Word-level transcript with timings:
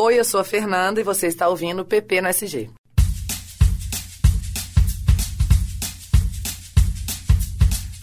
Oi, 0.00 0.16
eu 0.16 0.24
sou 0.24 0.38
a 0.38 0.44
Fernanda 0.44 1.00
e 1.00 1.02
você 1.02 1.26
está 1.26 1.48
ouvindo 1.48 1.82
o 1.82 1.84
PP 1.84 2.20
no 2.20 2.28
SG. 2.28 2.70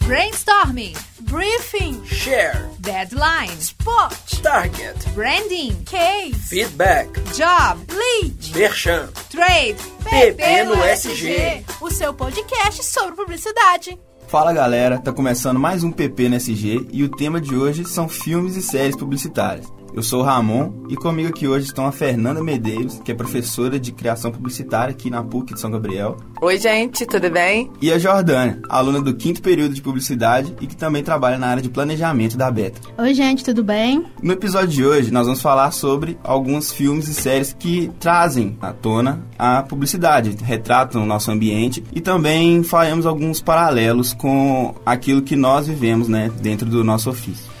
Brainstorming, 0.04 0.92
Briefing, 1.20 2.04
Share, 2.04 2.68
Deadline, 2.80 3.56
Spot, 3.58 4.12
Target, 4.42 5.08
Branding, 5.14 5.74
Case, 5.86 6.34
Feedback, 6.34 7.18
Job, 7.34 7.80
Lead, 7.90 8.52
Merchan. 8.54 9.08
Trade, 9.30 9.76
PP 10.04 10.64
no 10.64 10.74
SG. 10.84 11.64
o 11.80 11.90
seu 11.90 12.12
podcast 12.12 12.84
sobre 12.84 13.16
publicidade. 13.16 13.98
Fala 14.28 14.52
galera, 14.52 14.98
tá 14.98 15.14
começando 15.14 15.58
mais 15.58 15.82
um 15.82 15.90
PP 15.90 16.28
no 16.28 16.36
SG 16.36 16.88
e 16.92 17.02
o 17.02 17.08
tema 17.08 17.40
de 17.40 17.56
hoje 17.56 17.86
são 17.86 18.06
filmes 18.06 18.54
e 18.54 18.60
séries 18.60 18.96
publicitárias. 18.96 19.66
Eu 19.96 20.02
sou 20.02 20.20
o 20.20 20.22
Ramon 20.22 20.84
e 20.90 20.94
comigo 20.94 21.30
aqui 21.30 21.48
hoje 21.48 21.64
estão 21.64 21.86
a 21.86 21.90
Fernanda 21.90 22.44
Medeiros, 22.44 23.00
que 23.02 23.10
é 23.10 23.14
professora 23.14 23.80
de 23.80 23.92
criação 23.92 24.30
publicitária 24.30 24.92
aqui 24.92 25.08
na 25.08 25.24
PUC 25.24 25.54
de 25.54 25.60
São 25.60 25.70
Gabriel, 25.70 26.18
Oi, 26.42 26.58
gente, 26.58 27.06
tudo 27.06 27.30
bem? 27.30 27.70
e 27.80 27.90
a 27.90 27.98
Jordânia, 27.98 28.60
aluna 28.68 29.00
do 29.00 29.16
quinto 29.16 29.40
período 29.40 29.74
de 29.74 29.80
publicidade 29.80 30.54
e 30.60 30.66
que 30.66 30.76
também 30.76 31.02
trabalha 31.02 31.38
na 31.38 31.46
área 31.46 31.62
de 31.62 31.70
planejamento 31.70 32.36
da 32.36 32.50
Beta. 32.50 32.78
Oi, 32.98 33.14
gente, 33.14 33.42
tudo 33.42 33.64
bem? 33.64 34.04
No 34.22 34.34
episódio 34.34 34.68
de 34.68 34.84
hoje, 34.84 35.10
nós 35.10 35.24
vamos 35.24 35.40
falar 35.40 35.70
sobre 35.70 36.18
alguns 36.22 36.70
filmes 36.70 37.08
e 37.08 37.14
séries 37.14 37.56
que 37.58 37.90
trazem 37.98 38.54
à 38.60 38.74
tona 38.74 39.24
a 39.38 39.62
publicidade, 39.62 40.36
retratam 40.44 41.04
o 41.04 41.06
nosso 41.06 41.30
ambiente 41.30 41.82
e 41.90 42.02
também 42.02 42.62
faremos 42.62 43.06
alguns 43.06 43.40
paralelos 43.40 44.12
com 44.12 44.74
aquilo 44.84 45.22
que 45.22 45.36
nós 45.36 45.66
vivemos, 45.66 46.06
né, 46.06 46.30
dentro 46.42 46.68
do 46.68 46.84
nosso 46.84 47.08
ofício. 47.08 47.55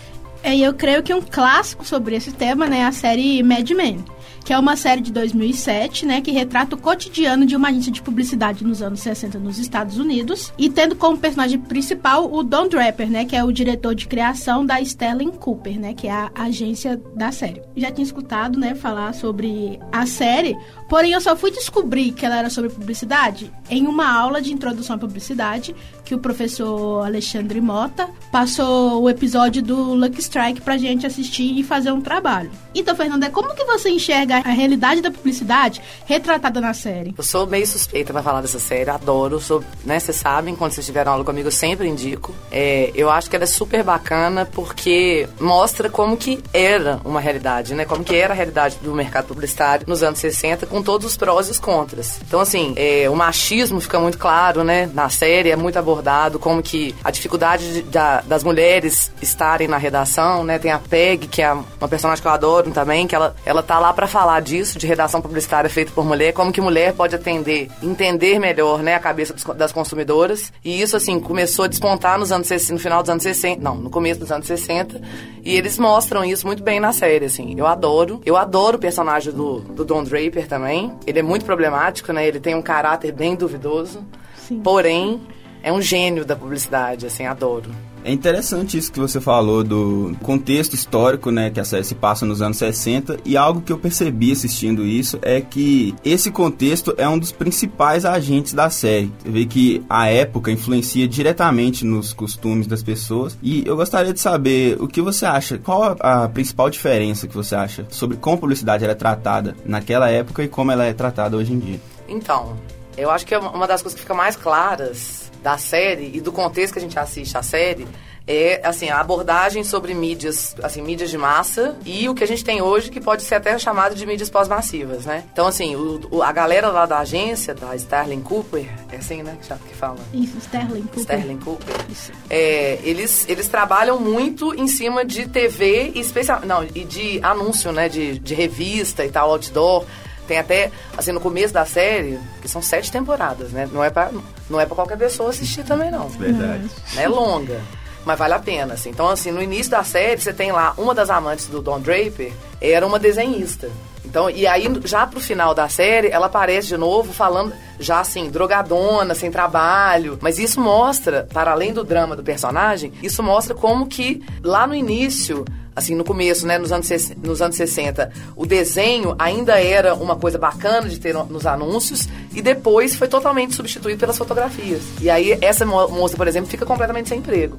É, 0.46 0.54
E 0.54 0.62
eu 0.62 0.72
creio 0.72 1.02
que 1.02 1.12
um 1.12 1.20
clássico 1.20 1.84
sobre 1.84 2.14
esse 2.14 2.30
tema, 2.30 2.68
né, 2.68 2.78
é 2.78 2.84
a 2.84 2.92
série 2.92 3.42
Mad 3.42 3.68
Men, 3.72 4.04
que 4.46 4.52
é 4.52 4.58
uma 4.58 4.76
série 4.76 5.00
de 5.00 5.10
2007, 5.10 6.06
né, 6.06 6.20
que 6.20 6.30
retrata 6.30 6.76
o 6.76 6.78
cotidiano 6.78 7.44
de 7.44 7.56
uma 7.56 7.68
agência 7.68 7.90
de 7.90 8.00
publicidade 8.00 8.64
nos 8.64 8.80
anos 8.80 9.00
60 9.00 9.40
nos 9.40 9.58
Estados 9.58 9.98
Unidos, 9.98 10.52
e 10.56 10.70
tendo 10.70 10.94
como 10.94 11.18
personagem 11.18 11.58
principal 11.58 12.32
o 12.32 12.44
Don 12.44 12.68
Draper, 12.68 13.10
né, 13.10 13.24
que 13.24 13.34
é 13.34 13.42
o 13.42 13.50
diretor 13.50 13.92
de 13.92 14.06
criação 14.06 14.64
da 14.64 14.80
Sterling 14.80 15.32
Cooper, 15.32 15.80
né, 15.80 15.94
que 15.94 16.06
é 16.06 16.12
a 16.12 16.30
agência 16.36 16.96
da 17.16 17.32
série. 17.32 17.60
Já 17.76 17.90
tinha 17.90 18.04
escutado, 18.04 18.56
né, 18.56 18.76
falar 18.76 19.14
sobre 19.14 19.80
a 19.90 20.06
série, 20.06 20.56
porém 20.88 21.10
eu 21.10 21.20
só 21.20 21.34
fui 21.34 21.50
descobrir 21.50 22.12
que 22.12 22.24
ela 22.24 22.36
era 22.36 22.48
sobre 22.48 22.70
publicidade 22.70 23.50
em 23.68 23.88
uma 23.88 24.08
aula 24.08 24.40
de 24.40 24.52
introdução 24.52 24.94
à 24.94 24.98
publicidade 24.98 25.74
que 26.04 26.14
o 26.14 26.18
professor 26.20 27.04
Alexandre 27.04 27.60
Mota 27.60 28.08
passou 28.30 29.02
o 29.02 29.10
episódio 29.10 29.60
do 29.60 29.92
Lucky 29.92 30.20
Strike 30.20 30.60
pra 30.60 30.78
gente 30.78 31.04
assistir 31.04 31.58
e 31.58 31.64
fazer 31.64 31.90
um 31.90 32.00
trabalho. 32.00 32.48
Então, 32.72 32.94
Fernanda, 32.94 33.28
como 33.28 33.54
que 33.56 33.64
você 33.64 33.90
enxerga 33.90 34.35
a 34.44 34.50
realidade 34.50 35.00
da 35.00 35.10
publicidade 35.10 35.80
retratada 36.06 36.60
na 36.60 36.72
série? 36.74 37.14
Eu 37.16 37.24
sou 37.24 37.46
meio 37.46 37.66
suspeita 37.66 38.12
pra 38.12 38.22
falar 38.22 38.40
dessa 38.40 38.58
série, 38.58 38.90
adoro, 38.90 39.40
sou, 39.40 39.62
né, 39.84 39.98
vocês 39.98 40.16
sabem, 40.16 40.54
quando 40.54 40.72
vocês 40.72 40.86
tiveram 40.86 41.12
aula 41.12 41.24
comigo, 41.24 41.48
eu 41.48 41.52
sempre 41.52 41.88
indico. 41.88 42.34
É, 42.50 42.90
eu 42.94 43.10
acho 43.10 43.28
que 43.30 43.36
ela 43.36 43.44
é 43.44 43.46
super 43.46 43.82
bacana 43.82 44.44
porque 44.46 45.28
mostra 45.40 45.88
como 45.88 46.16
que 46.16 46.42
era 46.52 47.00
uma 47.04 47.20
realidade, 47.20 47.74
né, 47.74 47.84
como 47.84 48.02
que 48.04 48.14
era 48.14 48.32
a 48.32 48.36
realidade 48.36 48.76
do 48.82 48.94
mercado 48.94 49.26
publicitário 49.26 49.84
nos 49.88 50.02
anos 50.02 50.18
60, 50.18 50.66
com 50.66 50.82
todos 50.82 51.06
os 51.06 51.16
prós 51.16 51.48
e 51.48 51.50
os 51.50 51.58
contras. 51.58 52.20
Então, 52.26 52.40
assim, 52.40 52.72
é, 52.76 53.08
o 53.08 53.14
machismo 53.16 53.80
fica 53.80 53.98
muito 54.00 54.18
claro, 54.18 54.64
né, 54.64 54.90
na 54.94 55.08
série, 55.08 55.50
é 55.50 55.56
muito 55.56 55.78
abordado, 55.78 56.38
como 56.38 56.62
que 56.62 56.94
a 57.04 57.10
dificuldade 57.10 57.72
de- 57.74 57.82
da- 57.82 58.20
das 58.22 58.42
mulheres 58.42 59.10
estarem 59.20 59.68
na 59.68 59.76
redação, 59.76 60.44
né, 60.44 60.58
tem 60.58 60.70
a 60.70 60.78
Peg, 60.78 61.26
que 61.26 61.42
é 61.42 61.52
uma 61.52 61.88
personagem 61.88 62.22
que 62.22 62.28
eu 62.28 62.32
adoro 62.32 62.70
também, 62.70 63.06
que 63.06 63.14
ela, 63.14 63.34
ela 63.44 63.62
tá 63.62 63.78
lá 63.78 63.92
pra 63.92 64.06
falar 64.06 64.25
disso, 64.40 64.78
de 64.78 64.86
redação 64.86 65.20
publicitária 65.22 65.70
feita 65.70 65.92
por 65.92 66.04
mulher, 66.04 66.32
como 66.32 66.52
que 66.52 66.60
mulher 66.60 66.92
pode 66.92 67.14
atender, 67.14 67.68
entender 67.82 68.38
melhor, 68.38 68.82
né, 68.82 68.94
a 68.94 68.98
cabeça 68.98 69.34
das 69.54 69.72
consumidoras. 69.72 70.52
E 70.64 70.80
isso, 70.80 70.96
assim, 70.96 71.18
começou 71.20 71.64
a 71.64 71.68
despontar 71.68 72.18
nos 72.18 72.32
anos 72.32 72.46
60, 72.46 72.72
no 72.74 72.78
final 72.78 73.02
dos 73.02 73.10
anos 73.10 73.22
60, 73.22 73.62
não, 73.62 73.76
no 73.76 73.90
começo 73.90 74.20
dos 74.20 74.32
anos 74.32 74.46
60, 74.46 75.00
e 75.44 75.54
eles 75.54 75.78
mostram 75.78 76.24
isso 76.24 76.46
muito 76.46 76.62
bem 76.62 76.80
na 76.80 76.92
série, 76.92 77.26
assim. 77.26 77.54
Eu 77.56 77.66
adoro. 77.66 78.20
Eu 78.24 78.36
adoro 78.36 78.76
o 78.76 78.80
personagem 78.80 79.32
do, 79.32 79.60
do 79.60 79.84
Don 79.84 80.02
Draper 80.02 80.46
também. 80.46 80.92
Ele 81.06 81.20
é 81.20 81.22
muito 81.22 81.44
problemático, 81.44 82.12
né, 82.12 82.26
ele 82.26 82.40
tem 82.40 82.54
um 82.54 82.62
caráter 82.62 83.12
bem 83.12 83.36
duvidoso. 83.36 84.04
Sim. 84.36 84.60
Porém, 84.60 85.20
é 85.62 85.72
um 85.72 85.80
gênio 85.80 86.24
da 86.24 86.36
publicidade, 86.36 87.06
assim, 87.06 87.26
adoro. 87.26 87.70
É 88.06 88.12
interessante 88.12 88.78
isso 88.78 88.92
que 88.92 89.00
você 89.00 89.20
falou 89.20 89.64
do 89.64 90.16
contexto 90.22 90.74
histórico, 90.74 91.32
né, 91.32 91.50
que 91.50 91.58
a 91.58 91.64
série 91.64 91.82
se 91.82 91.96
passa 91.96 92.24
nos 92.24 92.40
anos 92.40 92.56
60 92.56 93.18
e 93.24 93.36
algo 93.36 93.60
que 93.60 93.72
eu 93.72 93.78
percebi 93.78 94.30
assistindo 94.30 94.86
isso 94.86 95.18
é 95.22 95.40
que 95.40 95.92
esse 96.04 96.30
contexto 96.30 96.94
é 96.98 97.08
um 97.08 97.18
dos 97.18 97.32
principais 97.32 98.04
agentes 98.04 98.52
da 98.52 98.70
série. 98.70 99.12
Você 99.24 99.28
vê 99.28 99.44
que 99.44 99.84
a 99.90 100.06
época 100.08 100.52
influencia 100.52 101.08
diretamente 101.08 101.84
nos 101.84 102.12
costumes 102.12 102.68
das 102.68 102.80
pessoas 102.80 103.36
e 103.42 103.66
eu 103.66 103.74
gostaria 103.74 104.12
de 104.12 104.20
saber 104.20 104.80
o 104.80 104.86
que 104.86 105.02
você 105.02 105.26
acha, 105.26 105.58
qual 105.58 105.96
a, 105.98 106.28
principal 106.28 106.70
diferença 106.70 107.26
que 107.26 107.34
você 107.34 107.56
acha 107.56 107.86
sobre 107.90 108.16
como 108.18 108.36
a 108.36 108.38
publicidade 108.38 108.84
era 108.84 108.94
tratada 108.94 109.56
naquela 109.64 110.08
época 110.08 110.44
e 110.44 110.48
como 110.48 110.70
ela 110.70 110.84
é 110.84 110.92
tratada 110.92 111.36
hoje 111.36 111.52
em 111.52 111.58
dia. 111.58 111.80
Então, 112.06 112.56
eu 112.96 113.10
acho 113.10 113.26
que 113.26 113.34
é 113.34 113.38
uma 113.38 113.66
das 113.66 113.82
coisas 113.82 113.96
que 113.96 114.02
fica 114.02 114.14
mais 114.14 114.36
claras 114.36 115.26
da 115.46 115.56
série 115.58 116.10
e 116.12 116.20
do 116.20 116.32
contexto 116.32 116.72
que 116.72 116.80
a 116.80 116.82
gente 116.82 116.98
assiste 116.98 117.38
a 117.38 117.42
série 117.42 117.86
é 118.28 118.60
assim 118.64 118.88
a 118.90 118.98
abordagem 118.98 119.62
sobre 119.62 119.94
mídias 119.94 120.56
assim 120.60 120.82
mídias 120.82 121.08
de 121.08 121.16
massa 121.16 121.76
e 121.86 122.08
o 122.08 122.14
que 122.16 122.24
a 122.24 122.26
gente 122.26 122.42
tem 122.44 122.60
hoje 122.60 122.90
que 122.90 123.00
pode 123.00 123.22
ser 123.22 123.36
até 123.36 123.56
chamado 123.56 123.94
de 123.94 124.04
mídias 124.04 124.28
pós-massivas 124.28 125.06
né 125.06 125.22
então 125.32 125.46
assim 125.46 125.76
o, 125.76 126.00
o- 126.10 126.22
a 126.24 126.32
galera 126.32 126.66
lá 126.70 126.84
da 126.84 126.98
agência 126.98 127.54
da 127.54 127.76
Starling 127.76 128.22
Cooper 128.22 128.66
é 128.90 128.96
assim 128.96 129.22
né 129.22 129.38
que 129.68 129.74
fala 129.76 130.00
Isso, 130.12 130.36
Sterling 130.38 130.82
Cooper. 130.82 130.98
Sterling 131.00 131.38
Cooper. 131.38 131.76
Isso. 131.88 132.10
É, 132.28 132.80
eles, 132.82 133.24
eles 133.28 133.46
trabalham 133.46 134.00
muito 134.00 134.52
em 134.54 134.66
cima 134.66 135.04
de 135.04 135.28
TV 135.28 135.92
e 135.94 136.00
especial, 136.00 136.40
não, 136.44 136.64
e 136.74 136.82
de 136.84 137.20
anúncio, 137.22 137.70
né? 137.70 137.88
De, 137.88 138.18
de 138.18 138.34
revista 138.34 139.04
e 139.04 139.10
tal, 139.10 139.30
outdoor. 139.30 139.84
Tem 140.26 140.38
até, 140.38 140.70
assim, 140.96 141.12
no 141.12 141.20
começo 141.20 141.54
da 141.54 141.64
série, 141.64 142.18
que 142.40 142.48
são 142.48 142.60
sete 142.60 142.90
temporadas, 142.90 143.50
né? 143.50 143.68
Não 143.72 143.82
é 143.82 143.90
pra, 143.90 144.10
não 144.50 144.60
é 144.60 144.66
pra 144.66 144.74
qualquer 144.74 144.98
pessoa 144.98 145.30
assistir 145.30 145.64
também, 145.64 145.90
não. 145.90 146.08
Verdade. 146.08 146.64
Né? 146.94 147.02
É 147.02 147.08
longa. 147.08 147.60
Mas 148.04 148.18
vale 148.18 148.34
a 148.34 148.38
pena, 148.38 148.74
assim. 148.74 148.90
Então, 148.90 149.08
assim, 149.08 149.32
no 149.32 149.42
início 149.42 149.70
da 149.70 149.82
série, 149.82 150.20
você 150.20 150.32
tem 150.32 150.52
lá 150.52 150.74
uma 150.78 150.94
das 150.94 151.10
amantes 151.10 151.46
do 151.46 151.60
Don 151.60 151.80
Draper, 151.80 152.32
era 152.60 152.86
uma 152.86 153.00
desenhista. 153.00 153.68
Então, 154.04 154.30
e 154.30 154.46
aí, 154.46 154.66
já 154.84 155.04
pro 155.06 155.18
final 155.18 155.52
da 155.52 155.68
série, 155.68 156.08
ela 156.08 156.26
aparece 156.26 156.68
de 156.68 156.76
novo 156.76 157.12
falando, 157.12 157.52
já 157.80 157.98
assim, 157.98 158.30
drogadona, 158.30 159.14
sem 159.14 159.30
trabalho. 159.30 160.16
Mas 160.22 160.38
isso 160.38 160.60
mostra, 160.60 161.26
para 161.32 161.50
além 161.50 161.72
do 161.72 161.82
drama 161.82 162.14
do 162.14 162.22
personagem, 162.22 162.92
isso 163.02 163.22
mostra 163.22 163.54
como 163.54 163.88
que 163.88 164.24
lá 164.42 164.66
no 164.66 164.74
início, 164.74 165.44
assim, 165.76 165.94
no 165.94 166.02
começo, 166.02 166.46
né, 166.46 166.58
nos 166.58 166.72
anos, 166.72 166.88
nos 167.22 167.42
anos 167.42 167.54
60, 167.54 168.10
o 168.34 168.46
desenho 168.46 169.14
ainda 169.18 169.60
era 169.60 169.94
uma 169.94 170.16
coisa 170.16 170.38
bacana 170.38 170.88
de 170.88 170.98
ter 170.98 171.12
no- 171.14 171.26
nos 171.26 171.46
anúncios 171.46 172.08
e 172.34 172.40
depois 172.40 172.96
foi 172.96 173.06
totalmente 173.08 173.54
substituído 173.54 174.00
pelas 174.00 174.16
fotografias. 174.16 174.80
E 175.00 175.10
aí 175.10 175.36
essa 175.42 175.66
mo- 175.66 175.86
moça, 175.88 176.16
por 176.16 176.26
exemplo, 176.26 176.48
fica 176.50 176.64
completamente 176.64 177.10
sem 177.10 177.18
emprego. 177.18 177.58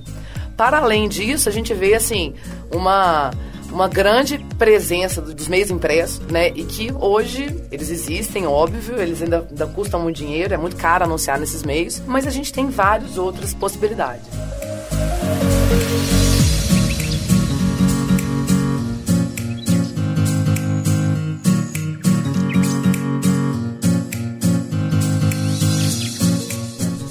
Para 0.57 0.79
além 0.79 1.07
disso, 1.07 1.47
a 1.47 1.51
gente 1.51 1.73
vê 1.73 1.93
assim 1.93 2.33
uma 2.73 3.31
uma 3.69 3.87
grande 3.89 4.37
presença 4.57 5.21
do- 5.21 5.33
dos 5.35 5.49
meios 5.49 5.69
impressos, 5.69 6.19
né? 6.31 6.47
E 6.55 6.63
que 6.63 6.89
hoje 6.97 7.53
eles 7.69 7.89
existem, 7.89 8.47
óbvio, 8.47 8.97
eles 8.97 9.21
ainda, 9.21 9.45
ainda 9.49 9.67
custam 9.67 9.99
muito 9.99 10.15
dinheiro, 10.15 10.53
é 10.53 10.57
muito 10.57 10.77
caro 10.77 11.03
anunciar 11.03 11.37
nesses 11.37 11.63
meios, 11.63 12.01
mas 12.07 12.25
a 12.25 12.29
gente 12.29 12.51
tem 12.53 12.69
várias 12.69 13.17
outras 13.17 13.53
possibilidades. 13.53 14.23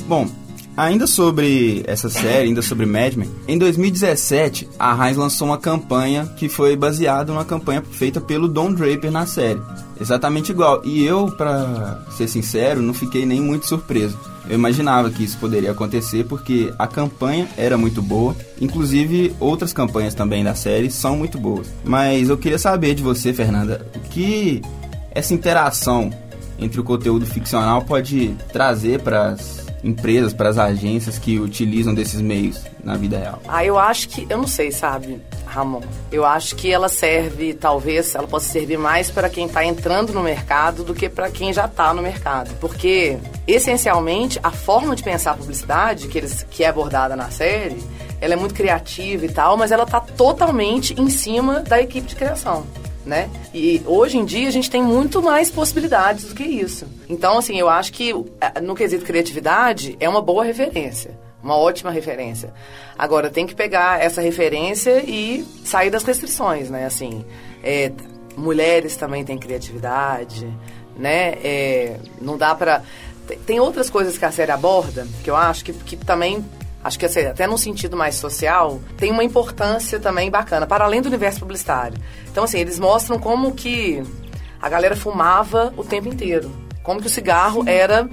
Bom, 0.08 0.28
ainda 0.76 1.04
sobre 1.04 1.82
essa 1.84 2.08
série, 2.08 2.48
ainda 2.48 2.62
sobre 2.62 2.86
Mad 2.86 3.14
Men, 3.14 3.28
em 3.48 3.58
2017 3.58 4.68
a 4.78 5.06
Heinz 5.06 5.16
lançou 5.16 5.48
uma 5.48 5.58
campanha 5.58 6.26
que 6.36 6.48
foi 6.48 6.76
baseada 6.76 7.32
numa 7.32 7.44
campanha 7.44 7.82
feita 7.82 8.20
pelo 8.20 8.46
Don 8.46 8.72
Draper 8.72 9.10
na 9.10 9.26
série. 9.26 9.60
Exatamente 10.00 10.52
igual. 10.52 10.80
E 10.84 11.04
eu, 11.04 11.32
pra 11.32 12.02
ser 12.10 12.28
sincero, 12.28 12.82
não 12.82 12.94
fiquei 12.94 13.26
nem 13.26 13.40
muito 13.40 13.66
surpreso. 13.66 14.16
Eu 14.48 14.54
imaginava 14.54 15.10
que 15.10 15.24
isso 15.24 15.38
poderia 15.38 15.72
acontecer 15.72 16.24
porque 16.24 16.72
a 16.78 16.86
campanha 16.86 17.48
era 17.56 17.76
muito 17.76 18.00
boa. 18.00 18.36
Inclusive, 18.60 19.34
outras 19.40 19.72
campanhas 19.72 20.14
também 20.14 20.44
da 20.44 20.54
série 20.54 20.88
são 20.88 21.16
muito 21.16 21.36
boas. 21.36 21.66
Mas 21.84 22.28
eu 22.28 22.38
queria 22.38 22.58
saber 22.58 22.94
de 22.94 23.02
você, 23.02 23.32
Fernanda, 23.32 23.84
o 23.96 24.00
que 24.08 24.62
essa 25.10 25.34
interação 25.34 26.12
entre 26.58 26.80
o 26.80 26.84
conteúdo 26.84 27.26
ficcional 27.26 27.82
pode 27.82 28.36
trazer 28.52 29.00
para 29.00 29.30
as 29.30 29.65
empresas, 29.82 30.32
para 30.32 30.48
as 30.48 30.58
agências 30.58 31.18
que 31.18 31.38
utilizam 31.38 31.94
desses 31.94 32.20
meios 32.20 32.62
na 32.82 32.96
vida 32.96 33.18
real. 33.18 33.40
Ah, 33.48 33.64
eu 33.64 33.78
acho 33.78 34.08
que, 34.08 34.26
eu 34.28 34.38
não 34.38 34.46
sei, 34.46 34.70
sabe, 34.70 35.20
Ramon. 35.46 35.82
Eu 36.10 36.24
acho 36.24 36.56
que 36.56 36.70
ela 36.70 36.88
serve, 36.88 37.54
talvez, 37.54 38.14
ela 38.14 38.26
possa 38.26 38.48
servir 38.48 38.78
mais 38.78 39.10
para 39.10 39.28
quem 39.28 39.46
está 39.46 39.64
entrando 39.64 40.12
no 40.12 40.22
mercado 40.22 40.84
do 40.84 40.94
que 40.94 41.08
para 41.08 41.30
quem 41.30 41.52
já 41.52 41.66
está 41.66 41.92
no 41.94 42.02
mercado. 42.02 42.54
Porque, 42.60 43.18
essencialmente, 43.46 44.38
a 44.42 44.50
forma 44.50 44.94
de 44.96 45.02
pensar 45.02 45.32
a 45.32 45.34
publicidade 45.34 46.08
que, 46.08 46.18
eles, 46.18 46.46
que 46.50 46.64
é 46.64 46.68
abordada 46.68 47.14
na 47.16 47.30
série, 47.30 47.82
ela 48.20 48.34
é 48.34 48.36
muito 48.36 48.54
criativa 48.54 49.26
e 49.26 49.28
tal, 49.28 49.56
mas 49.56 49.70
ela 49.70 49.84
está 49.84 50.00
totalmente 50.00 50.94
em 51.00 51.08
cima 51.10 51.60
da 51.60 51.80
equipe 51.80 52.06
de 52.06 52.16
criação 52.16 52.64
né? 53.06 53.30
E 53.54 53.80
hoje 53.86 54.18
em 54.18 54.24
dia 54.24 54.48
a 54.48 54.50
gente 54.50 54.68
tem 54.68 54.82
muito 54.82 55.22
mais 55.22 55.48
possibilidades 55.48 56.24
do 56.24 56.34
que 56.34 56.42
isso. 56.42 56.86
Então, 57.08 57.38
assim, 57.38 57.58
eu 57.58 57.68
acho 57.68 57.92
que 57.92 58.12
eh, 58.40 58.60
no 58.60 58.74
quesito 58.74 59.04
criatividade 59.04 59.96
é 60.00 60.08
uma 60.08 60.20
boa 60.20 60.44
referência. 60.44 61.16
Uma 61.42 61.56
ótima 61.56 61.92
referência. 61.92 62.52
Agora, 62.98 63.30
tem 63.30 63.46
que 63.46 63.54
pegar 63.54 64.02
essa 64.02 64.20
referência 64.20 65.04
e 65.06 65.46
sair 65.64 65.90
das 65.90 66.02
restrições, 66.02 66.68
né? 66.68 66.84
Assim, 66.84 67.24
é, 67.62 67.92
mulheres 68.36 68.96
também 68.96 69.24
têm 69.24 69.38
criatividade, 69.38 70.52
né? 70.96 71.34
É, 71.44 71.96
não 72.20 72.36
dá 72.36 72.54
pra... 72.54 72.82
Tem 73.44 73.60
outras 73.60 73.88
coisas 73.88 74.18
que 74.18 74.24
a 74.24 74.32
série 74.32 74.50
aborda, 74.50 75.06
que 75.22 75.30
eu 75.30 75.36
acho 75.36 75.64
que, 75.64 75.72
que 75.72 75.96
também 75.96 76.44
acho 76.82 76.98
que 76.98 77.06
assim, 77.06 77.26
até 77.26 77.46
num 77.46 77.56
sentido 77.56 77.96
mais 77.96 78.16
social, 78.16 78.80
tem 78.96 79.10
uma 79.10 79.24
importância 79.24 79.98
também 79.98 80.30
bacana, 80.30 80.66
para 80.66 80.84
além 80.84 81.02
do 81.02 81.08
universo 81.08 81.40
publicitário. 81.40 81.98
Então, 82.30 82.44
assim, 82.44 82.58
eles 82.58 82.78
mostram 82.78 83.18
como 83.18 83.52
que 83.52 84.02
a 84.60 84.68
galera 84.68 84.96
fumava 84.96 85.72
o 85.76 85.84
tempo 85.84 86.08
inteiro. 86.08 86.50
Como 86.82 87.00
que 87.00 87.06
o 87.06 87.10
cigarro 87.10 87.64
era 87.66 88.08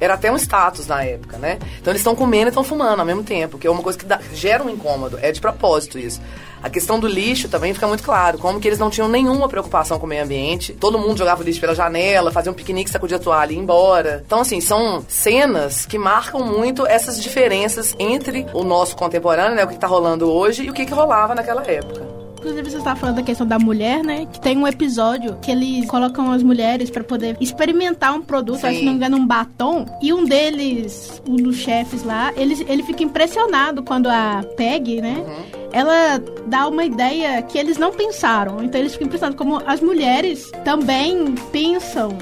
era 0.00 0.14
até 0.14 0.32
um 0.32 0.36
status 0.36 0.86
na 0.86 1.04
época, 1.04 1.36
né? 1.36 1.58
Então 1.80 1.92
eles 1.92 2.00
estão 2.00 2.16
comendo 2.16 2.46
e 2.46 2.48
estão 2.48 2.64
fumando 2.64 3.00
ao 3.00 3.06
mesmo 3.06 3.22
tempo, 3.22 3.58
que 3.58 3.66
é 3.66 3.70
uma 3.70 3.82
coisa 3.82 3.98
que 3.98 4.04
dá, 4.04 4.18
gera 4.32 4.64
um 4.64 4.70
incômodo. 4.70 5.18
É 5.20 5.30
de 5.30 5.40
propósito 5.40 5.98
isso. 5.98 6.20
A 6.62 6.68
questão 6.68 7.00
do 7.00 7.06
lixo 7.06 7.48
também 7.48 7.72
fica 7.72 7.86
muito 7.86 8.02
claro, 8.02 8.38
como 8.38 8.60
que 8.60 8.68
eles 8.68 8.78
não 8.78 8.90
tinham 8.90 9.08
nenhuma 9.08 9.48
preocupação 9.48 9.98
com 9.98 10.06
o 10.06 10.08
meio 10.08 10.24
ambiente. 10.24 10.74
Todo 10.74 10.98
mundo 10.98 11.16
jogava 11.16 11.40
o 11.40 11.44
lixo 11.44 11.60
pela 11.60 11.74
janela, 11.74 12.30
fazia 12.30 12.52
um 12.52 12.54
piquenique, 12.54 12.90
sacudia 12.90 13.16
a 13.16 13.20
toalha 13.20 13.52
e 13.52 13.54
ia 13.54 13.60
embora. 13.60 14.22
Então, 14.26 14.40
assim, 14.40 14.60
são 14.60 15.04
cenas 15.08 15.86
que 15.86 15.98
marcam 15.98 16.44
muito 16.44 16.86
essas 16.86 17.22
diferenças 17.22 17.94
entre 17.98 18.46
o 18.52 18.62
nosso 18.62 18.94
contemporâneo, 18.94 19.56
né, 19.56 19.64
o 19.64 19.68
que 19.68 19.74
está 19.74 19.86
rolando 19.86 20.30
hoje, 20.30 20.64
e 20.64 20.70
o 20.70 20.74
que, 20.74 20.84
que 20.84 20.92
rolava 20.92 21.34
naquela 21.34 21.62
época. 21.62 22.29
Inclusive, 22.40 22.70
você 22.70 22.78
estava 22.78 22.98
falando 22.98 23.16
da 23.16 23.22
questão 23.22 23.46
da 23.46 23.58
mulher, 23.58 24.02
né? 24.02 24.24
Que 24.24 24.40
tem 24.40 24.56
um 24.56 24.66
episódio 24.66 25.36
que 25.42 25.50
eles 25.50 25.86
colocam 25.86 26.32
as 26.32 26.42
mulheres 26.42 26.88
para 26.88 27.04
poder 27.04 27.36
experimentar 27.38 28.14
um 28.14 28.22
produto, 28.22 28.60
se 28.60 28.82
não 28.82 28.92
me 28.92 28.96
engano, 28.96 29.18
um 29.18 29.26
batom. 29.26 29.84
E 30.00 30.10
um 30.10 30.24
deles, 30.24 31.22
um 31.28 31.36
dos 31.36 31.56
chefes 31.56 32.02
lá, 32.02 32.32
ele, 32.34 32.64
ele 32.66 32.82
fica 32.82 33.02
impressionado 33.02 33.82
quando 33.82 34.08
a 34.08 34.42
Peg, 34.56 35.02
né? 35.02 35.16
Uhum. 35.18 35.68
Ela 35.70 36.18
dá 36.46 36.66
uma 36.66 36.82
ideia 36.82 37.42
que 37.42 37.58
eles 37.58 37.76
não 37.76 37.92
pensaram. 37.92 38.64
Então 38.64 38.80
eles 38.80 38.92
ficam 38.92 39.08
impressionados 39.08 39.36
como 39.36 39.62
as 39.66 39.82
mulheres 39.82 40.50
também 40.64 41.34
pensam, 41.52 42.16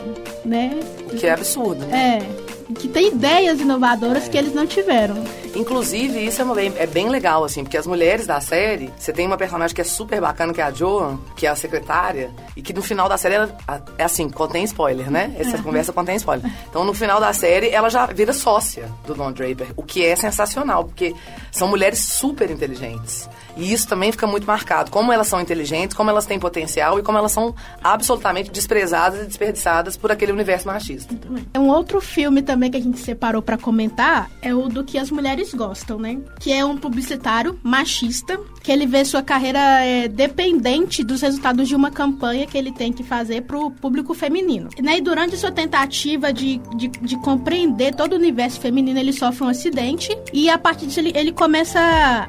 né? 0.44 0.80
Que 1.16 1.28
é 1.28 1.32
absurdo. 1.32 1.86
Né? 1.86 2.18
É 2.18 2.48
que 2.74 2.88
tem 2.88 3.08
ideias 3.08 3.60
inovadoras 3.60 4.26
é. 4.26 4.28
que 4.28 4.36
eles 4.36 4.54
não 4.54 4.66
tiveram. 4.66 5.16
Inclusive, 5.54 6.24
isso 6.24 6.42
é, 6.42 6.54
bem, 6.54 6.72
é 6.76 6.86
bem 6.86 7.08
legal, 7.08 7.44
assim, 7.44 7.62
porque 7.62 7.76
as 7.76 7.86
mulheres 7.86 8.26
da 8.26 8.40
série, 8.40 8.90
você 8.98 9.12
tem 9.12 9.26
uma 9.26 9.36
personagem 9.36 9.74
que 9.74 9.80
é 9.80 9.84
super 9.84 10.20
bacana, 10.20 10.52
que 10.52 10.60
é 10.60 10.64
a 10.64 10.70
Joan, 10.70 11.18
que 11.36 11.46
é 11.46 11.50
a 11.50 11.56
secretária, 11.56 12.30
e 12.56 12.62
que 12.62 12.72
no 12.72 12.82
final 12.82 13.08
da 13.08 13.16
série, 13.16 13.34
ela, 13.34 13.56
é 13.96 14.04
assim, 14.04 14.28
contém 14.28 14.64
spoiler, 14.64 15.10
né? 15.10 15.34
Essa 15.38 15.56
é. 15.56 15.62
conversa 15.62 15.92
contém 15.92 16.16
spoiler. 16.16 16.50
Então, 16.68 16.84
no 16.84 16.94
final 16.94 17.20
da 17.20 17.32
série, 17.32 17.70
ela 17.70 17.88
já 17.88 18.06
vira 18.06 18.32
sócia 18.32 18.90
do 19.06 19.14
Don 19.14 19.32
Draper, 19.32 19.68
o 19.76 19.82
que 19.82 20.04
é 20.04 20.14
sensacional, 20.16 20.84
porque 20.84 21.14
são 21.50 21.68
mulheres 21.68 21.98
super 21.98 22.50
inteligentes. 22.50 23.28
E 23.56 23.72
isso 23.72 23.88
também 23.88 24.12
fica 24.12 24.26
muito 24.26 24.46
marcado. 24.46 24.90
Como 24.90 25.12
elas 25.12 25.26
são 25.26 25.40
inteligentes, 25.40 25.96
como 25.96 26.08
elas 26.08 26.24
têm 26.24 26.38
potencial 26.38 26.98
e 26.98 27.02
como 27.02 27.18
elas 27.18 27.32
são 27.32 27.54
absolutamente 27.82 28.50
desprezadas 28.50 29.22
e 29.22 29.26
desperdiçadas 29.26 29.96
por 29.96 30.12
aquele 30.12 30.30
universo 30.30 30.68
machista. 30.68 31.12
Um 31.56 31.68
outro 31.68 32.00
filme 32.00 32.40
também 32.40 32.70
que 32.70 32.76
a 32.76 32.80
gente 32.80 32.98
separou 32.98 33.42
para 33.42 33.58
comentar 33.58 34.30
é 34.40 34.54
o 34.54 34.68
do 34.68 34.84
que 34.84 34.96
as 34.96 35.10
mulheres 35.10 35.37
gostam, 35.54 35.98
né? 35.98 36.20
Que 36.40 36.52
é 36.52 36.64
um 36.64 36.76
publicitário 36.76 37.58
machista 37.62 38.38
que 38.68 38.72
ele 38.72 38.86
vê 38.86 39.02
sua 39.02 39.22
carreira 39.22 39.82
é, 39.82 40.08
dependente 40.08 41.02
dos 41.02 41.22
resultados 41.22 41.66
de 41.66 41.74
uma 41.74 41.90
campanha 41.90 42.46
que 42.46 42.58
ele 42.58 42.70
tem 42.70 42.92
que 42.92 43.02
fazer 43.02 43.40
para 43.40 43.58
o 43.58 43.70
público 43.70 44.12
feminino. 44.12 44.68
Né? 44.82 44.98
E 44.98 45.00
durante 45.00 45.38
sua 45.38 45.50
tentativa 45.50 46.30
de, 46.34 46.58
de, 46.76 46.88
de, 46.88 47.16
compreender 47.22 47.94
todo 47.94 48.12
o 48.12 48.16
universo 48.16 48.60
feminino, 48.60 48.98
ele 48.98 49.14
sofre 49.14 49.42
um 49.42 49.48
acidente 49.48 50.14
e 50.34 50.50
a 50.50 50.58
partir 50.58 50.84
disso 50.84 51.00
ele, 51.00 51.14
ele 51.16 51.32
começa 51.32 51.80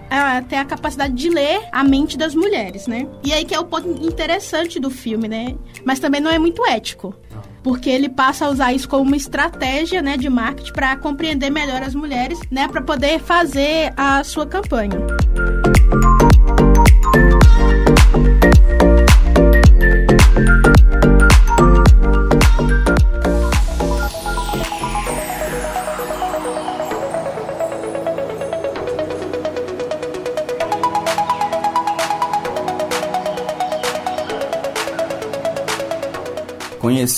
a 0.10 0.42
ter 0.44 0.56
a 0.56 0.64
capacidade 0.64 1.14
de 1.14 1.28
ler 1.28 1.68
a 1.74 1.84
mente 1.84 2.18
das 2.18 2.34
mulheres, 2.34 2.88
né? 2.88 3.06
E 3.22 3.34
aí 3.34 3.44
que 3.44 3.54
é 3.54 3.60
o 3.60 3.66
ponto 3.66 3.90
interessante 4.02 4.80
do 4.80 4.90
filme, 4.90 5.28
né? 5.28 5.58
Mas 5.84 6.00
também 6.00 6.22
não 6.22 6.32
é 6.32 6.40
muito 6.40 6.66
ético 6.66 7.14
porque 7.62 7.90
ele 7.90 8.08
passa 8.08 8.46
a 8.46 8.50
usar 8.50 8.72
isso 8.72 8.88
como 8.88 9.04
uma 9.04 9.18
estratégia, 9.18 10.02
né, 10.02 10.16
de 10.16 10.30
marketing 10.30 10.72
para 10.72 10.96
compreender 10.96 11.50
melhor 11.50 11.84
as 11.84 11.94
mulheres, 11.94 12.40
né, 12.50 12.70
para 12.70 12.82
poder 12.82 13.20
fazer 13.20 13.94
a 13.98 14.24
sua 14.24 14.46
campanha. 14.48 14.96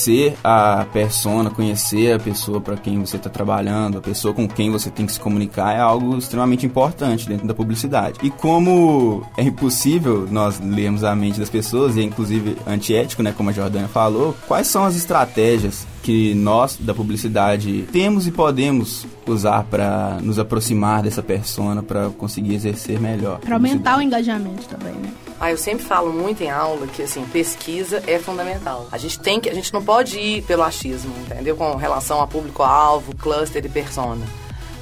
Conhecer 0.01 0.36
a 0.44 0.86
persona, 0.92 1.50
conhecer 1.50 2.13
a 2.13 2.19
pessoa 2.19 2.59
para 2.59 2.75
quem 2.75 3.00
você 3.00 3.18
está 3.18 3.30
trabalhando, 3.30 4.00
a 4.00 4.01
pessoa 4.01 4.33
com 4.33 4.48
quem 4.48 4.71
você 4.71 4.89
tem 4.89 5.06
que 5.06 5.12
se 5.12 5.19
comunicar 5.19 5.75
é 5.75 5.80
algo 5.80 6.18
extremamente 6.18 6.65
importante 6.65 7.27
dentro 7.27 7.48
da 7.48 7.53
publicidade. 7.53 8.19
E 8.24 8.31
como 8.31 9.24
é 9.38 9.44
impossível 9.44 10.27
nós 10.30 10.59
lermos 10.59 11.03
a 11.03 11.15
mente 11.15 11.39
das 11.39 11.50
pessoas, 11.50 11.95
e 11.95 12.00
é 12.00 12.03
inclusive 12.03 12.57
antiético, 12.65 13.21
né, 13.21 13.31
como 13.36 13.51
a 13.51 13.53
Jordânia 13.53 13.88
falou, 13.88 14.36
quais 14.48 14.68
são 14.68 14.83
as 14.83 14.95
estratégias 14.95 15.86
que 16.01 16.33
nós 16.33 16.77
da 16.80 16.94
publicidade 16.94 17.88
temos 17.92 18.27
e 18.27 18.31
podemos 18.31 19.06
usar 19.27 19.63
para 19.63 20.18
nos 20.21 20.39
aproximar 20.39 21.03
dessa 21.03 21.21
persona 21.21 21.83
para 21.83 22.09
conseguir 22.09 22.56
exercer 22.56 23.00
melhor. 23.00 23.39
Para 23.39 23.56
aumentar 23.56 23.98
o 23.98 24.01
engajamento 24.01 24.68
também, 24.68 24.94
né? 24.94 25.12
Ah, 25.39 25.51
eu 25.51 25.57
sempre 25.57 25.83
falo 25.83 26.12
muito 26.13 26.44
em 26.44 26.50
aula 26.50 26.86
que 26.88 27.01
assim, 27.01 27.24
pesquisa 27.25 28.03
é 28.06 28.19
fundamental. 28.19 28.88
A 28.92 28.98
gente 28.98 29.19
tem 29.19 29.39
que, 29.39 29.50
a 29.50 29.53
gente 29.53 29.74
não 29.74 29.83
pode 29.83 30.19
ir 30.19 30.44
pelo 30.44 30.63
achismo, 30.63 31.13
entendeu? 31.25 31.56
Com 31.56 31.75
relação 31.75 32.21
a 32.21 32.28
público-alvo, 32.28 33.16
cluster 33.16 33.66
e 33.66 33.69
persona. 33.69 34.25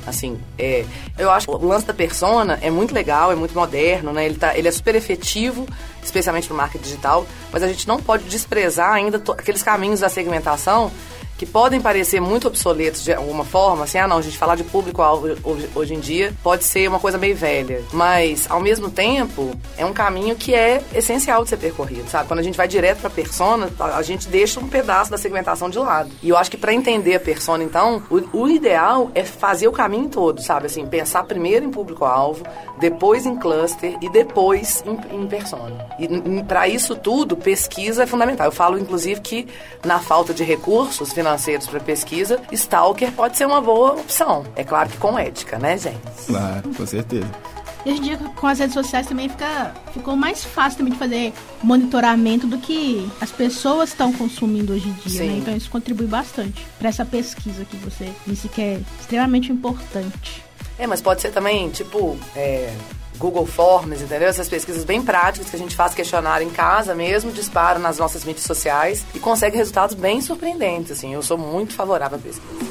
Assim, 0.05 0.39
é, 0.57 0.85
eu 1.17 1.29
acho 1.29 1.45
que 1.45 1.53
o 1.53 1.67
lance 1.67 1.85
da 1.85 1.93
persona 1.93 2.57
é 2.61 2.69
muito 2.71 2.93
legal, 2.93 3.31
é 3.31 3.35
muito 3.35 3.53
moderno, 3.53 4.11
né? 4.11 4.25
Ele, 4.25 4.35
tá, 4.35 4.57
ele 4.57 4.67
é 4.67 4.71
super 4.71 4.95
efetivo, 4.95 5.67
especialmente 6.03 6.49
no 6.49 6.55
marketing 6.55 6.83
digital, 6.83 7.27
mas 7.51 7.61
a 7.61 7.67
gente 7.67 7.87
não 7.87 8.01
pode 8.01 8.23
desprezar 8.23 8.91
ainda 8.91 9.21
aqueles 9.37 9.61
caminhos 9.61 9.99
da 9.99 10.09
segmentação 10.09 10.91
que 11.39 11.45
podem 11.45 11.79
parecer 11.79 12.19
muito 12.19 12.49
obsoletos 12.49 13.01
de 13.01 13.13
alguma 13.13 13.45
forma, 13.45 13.85
assim, 13.85 13.97
ah 13.97 14.05
não, 14.05 14.17
a 14.17 14.21
gente 14.21 14.37
falar 14.37 14.57
de 14.57 14.63
público-alvo 14.65 15.37
hoje 15.73 15.95
em 15.95 15.99
dia 16.01 16.33
pode 16.43 16.65
ser 16.65 16.89
uma 16.89 16.99
coisa 16.99 17.17
meio 17.17 17.33
velha, 17.33 17.81
mas 17.93 18.45
ao 18.51 18.59
mesmo 18.59 18.91
tempo 18.91 19.55
é 19.77 19.85
um 19.85 19.93
caminho 19.93 20.35
que 20.35 20.53
é 20.53 20.83
essencial 20.93 21.41
de 21.43 21.49
ser 21.51 21.57
percorrido, 21.57 22.09
sabe? 22.09 22.27
Quando 22.27 22.41
a 22.41 22.43
gente 22.43 22.57
vai 22.57 22.67
direto 22.67 22.99
pra 22.99 23.09
persona, 23.09 23.69
a 23.79 24.01
gente 24.01 24.27
deixa 24.27 24.59
um 24.59 24.67
pedaço 24.67 25.09
da 25.09 25.17
segmentação 25.17 25.69
de 25.69 25.79
lado. 25.79 26.11
E 26.21 26.27
eu 26.27 26.35
acho 26.35 26.51
que 26.51 26.57
para 26.57 26.73
entender 26.73 27.15
a 27.15 27.19
persona, 27.21 27.63
então, 27.63 28.03
o, 28.09 28.41
o 28.41 28.49
ideal 28.49 29.09
é 29.15 29.23
fazer 29.23 29.69
o 29.69 29.71
caminho 29.71 30.09
todo, 30.09 30.41
sabe? 30.41 30.65
Assim, 30.65 30.85
pensar 30.85 31.23
primeiro 31.23 31.65
em 31.65 31.71
público-alvo, 31.71 32.43
depois 32.81 33.25
em 33.25 33.37
cluster 33.37 33.95
e 34.01 34.09
depois 34.09 34.83
em, 34.85 35.15
em 35.15 35.25
persona. 35.25 35.87
E 35.97 36.43
para 36.43 36.67
isso 36.67 36.97
tudo, 36.97 37.37
pesquisa 37.37 38.03
é 38.03 38.05
fundamental. 38.05 38.47
Eu 38.47 38.51
falo, 38.51 38.77
inclusive, 38.77 39.21
que 39.21 39.47
na 39.85 39.99
falta 39.99 40.33
de 40.33 40.43
recursos 40.43 41.13
financeiros 41.13 41.28
para 41.69 41.79
pesquisa, 41.79 42.41
Stalker 42.51 43.11
pode 43.11 43.37
ser 43.37 43.45
uma 43.45 43.61
boa 43.61 43.93
opção. 43.93 44.45
É 44.55 44.63
claro 44.63 44.89
que 44.89 44.97
com 44.97 45.17
ética, 45.17 45.57
né, 45.57 45.77
gente? 45.77 45.99
Claro, 46.27 46.73
com 46.75 46.85
certeza. 46.85 47.29
E 47.85 47.91
hoje 47.91 47.99
em 47.99 48.03
dia, 48.03 48.17
com 48.17 48.47
as 48.47 48.59
redes 48.59 48.73
sociais 48.73 49.07
também 49.07 49.29
fica, 49.29 49.73
ficou 49.93 50.15
mais 50.15 50.43
fácil 50.43 50.79
também 50.79 50.93
de 50.93 50.99
fazer 50.99 51.33
monitoramento 51.63 52.45
do 52.45 52.57
que 52.57 53.09
as 53.21 53.31
pessoas 53.31 53.89
estão 53.89 54.11
consumindo 54.11 54.73
hoje 54.73 54.89
em 54.89 54.93
dia, 55.09 55.23
né? 55.23 55.37
Então 55.37 55.55
isso 55.55 55.69
contribui 55.69 56.05
bastante 56.05 56.65
para 56.77 56.89
essa 56.89 57.05
pesquisa 57.05 57.63
que 57.63 57.77
você 57.77 58.11
disse 58.27 58.49
que 58.49 58.61
é 58.61 58.81
extremamente 58.99 59.51
importante. 59.51 60.43
É, 60.77 60.85
mas 60.87 61.01
pode 61.01 61.21
ser 61.21 61.31
também, 61.31 61.69
tipo, 61.69 62.17
é, 62.35 62.73
Google 63.19 63.45
Forms, 63.45 64.01
entendeu? 64.01 64.29
Essas 64.29 64.47
pesquisas 64.47 64.85
bem 64.85 65.01
práticas 65.01 65.49
que 65.49 65.55
a 65.55 65.59
gente 65.59 65.75
faz 65.75 65.93
questionário 65.93 66.47
em 66.47 66.49
casa 66.49 66.95
mesmo, 66.95 67.31
dispara 67.31 67.77
nas 67.77 67.97
nossas 67.97 68.23
mídias 68.23 68.45
sociais 68.45 69.05
e 69.13 69.19
consegue 69.19 69.57
resultados 69.57 69.93
bem 69.93 70.21
surpreendentes, 70.21 70.91
assim. 70.93 71.13
Eu 71.13 71.21
sou 71.21 71.37
muito 71.37 71.73
favorável 71.73 72.17
à 72.17 72.21
pesquisa. 72.21 72.69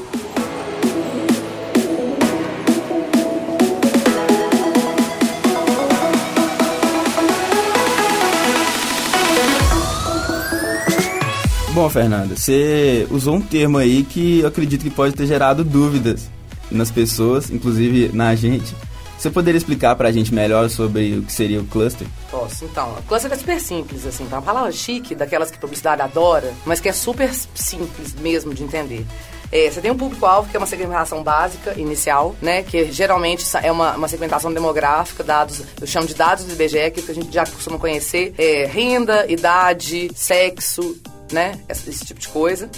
Bom, 11.71 11.87
Fernanda, 11.89 12.35
você 12.35 13.07
usou 13.09 13.35
um 13.35 13.41
termo 13.41 13.77
aí 13.77 14.03
que 14.03 14.39
eu 14.39 14.47
acredito 14.47 14.81
que 14.81 14.89
pode 14.89 15.13
ter 15.13 15.27
gerado 15.27 15.63
dúvidas 15.63 16.27
nas 16.69 16.91
pessoas, 16.91 17.49
inclusive 17.49 18.09
na 18.13 18.35
gente, 18.35 18.75
você 19.19 19.29
poderia 19.29 19.57
explicar 19.57 19.97
pra 19.97 20.13
gente 20.13 20.33
melhor 20.33 20.69
sobre 20.69 21.17
o 21.17 21.23
que 21.23 21.33
seria 21.33 21.59
o 21.59 21.65
cluster? 21.65 22.07
Posso, 22.31 22.63
então. 22.63 22.93
O 22.99 23.03
cluster 23.03 23.29
é 23.29 23.35
super 23.35 23.59
simples, 23.59 24.05
assim, 24.05 24.25
tá? 24.27 24.37
Uma 24.37 24.41
palavra 24.41 24.71
chique, 24.71 25.13
daquelas 25.13 25.51
que 25.51 25.57
a 25.57 25.59
publicidade 25.59 26.01
adora, 26.01 26.53
mas 26.65 26.79
que 26.79 26.87
é 26.87 26.93
super 26.93 27.29
simples 27.53 28.15
mesmo 28.15 28.53
de 28.53 28.63
entender. 28.63 29.05
É, 29.51 29.69
você 29.69 29.81
tem 29.81 29.91
um 29.91 29.97
público-alvo, 29.97 30.49
que 30.49 30.55
é 30.55 30.59
uma 30.59 30.65
segmentação 30.65 31.21
básica, 31.21 31.77
inicial, 31.77 32.33
né? 32.41 32.63
Que 32.63 32.89
geralmente 32.93 33.45
é 33.61 33.69
uma, 33.69 33.97
uma 33.97 34.07
segmentação 34.07 34.53
demográfica, 34.53 35.21
dados, 35.21 35.63
eu 35.81 35.85
chamo 35.85 36.07
de 36.07 36.13
dados 36.13 36.45
do 36.45 36.53
IBGE, 36.53 36.91
que, 36.91 37.01
é 37.01 37.03
que 37.03 37.11
a 37.11 37.15
gente 37.15 37.33
já 37.33 37.45
costuma 37.45 37.77
conhecer. 37.77 38.33
É, 38.37 38.65
renda, 38.67 39.29
idade, 39.29 40.09
sexo, 40.15 40.97
né? 41.29 41.59
Esse, 41.67 41.89
esse 41.89 42.05
tipo 42.05 42.21
de 42.21 42.29
coisa. 42.29 42.69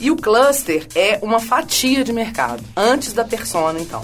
E 0.00 0.10
o 0.10 0.16
cluster 0.16 0.86
é 0.94 1.18
uma 1.20 1.38
fatia 1.38 2.02
de 2.02 2.14
mercado, 2.14 2.64
antes 2.74 3.12
da 3.12 3.24
persona, 3.24 3.78
então. 3.78 4.02